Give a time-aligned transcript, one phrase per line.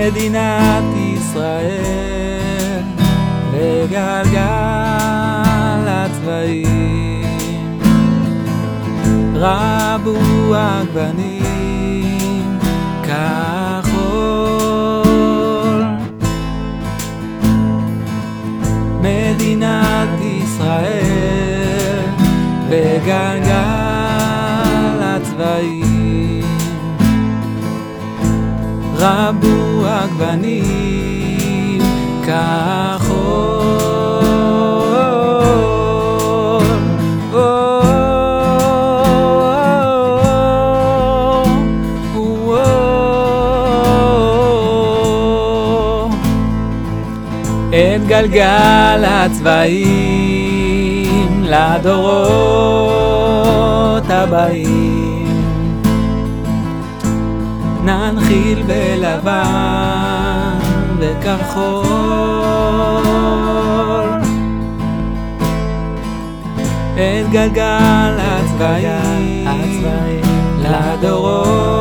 [0.00, 2.82] מדינת ישראל
[3.52, 4.40] וגלגל
[5.86, 7.78] הצבעים.
[9.34, 10.16] רבו
[10.54, 11.38] הגוונים
[13.02, 14.30] כחול.
[19.00, 21.20] מדינת ישראל
[22.68, 23.50] וגלגל
[25.00, 26.00] הצבעים.
[29.00, 31.80] רבו הגוונים
[32.22, 33.60] כחול.
[48.10, 49.84] גלגל הצבעים
[51.42, 52.50] לדורות
[54.08, 54.99] הבאים
[57.84, 60.58] ננחיל בלבן
[60.98, 62.20] וכחול.
[66.94, 69.48] את גלגל הצבעים
[70.58, 71.72] לדורות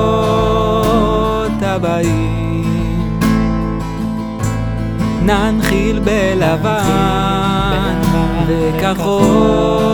[1.61, 3.09] הבאים.
[5.21, 6.81] ננחיל בלבן
[8.47, 9.88] וכחול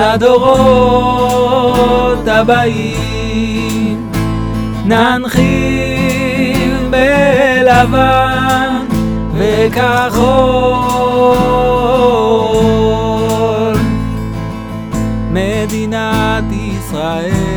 [0.00, 1.08] לדורות
[2.28, 4.10] הבאים.
[4.84, 8.76] ננחיל בלבן
[9.34, 10.80] וכחול
[15.30, 17.50] מדינת ישראל